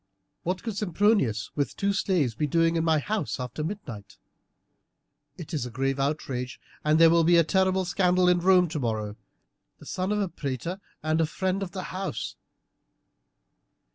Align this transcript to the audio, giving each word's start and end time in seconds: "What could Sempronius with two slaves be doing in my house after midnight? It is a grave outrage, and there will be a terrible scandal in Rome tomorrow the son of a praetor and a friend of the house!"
"What 0.41 0.63
could 0.63 0.75
Sempronius 0.75 1.51
with 1.53 1.75
two 1.77 1.93
slaves 1.93 2.33
be 2.33 2.47
doing 2.47 2.75
in 2.75 2.83
my 2.83 2.97
house 2.97 3.39
after 3.39 3.63
midnight? 3.63 4.17
It 5.37 5.53
is 5.53 5.63
a 5.63 5.69
grave 5.69 5.99
outrage, 5.99 6.59
and 6.83 6.97
there 6.97 7.11
will 7.11 7.23
be 7.23 7.37
a 7.37 7.43
terrible 7.43 7.85
scandal 7.85 8.27
in 8.27 8.39
Rome 8.39 8.67
tomorrow 8.67 9.15
the 9.77 9.85
son 9.85 10.11
of 10.11 10.19
a 10.19 10.27
praetor 10.27 10.81
and 11.03 11.21
a 11.21 11.27
friend 11.27 11.61
of 11.61 11.73
the 11.73 11.83
house!" 11.93 12.35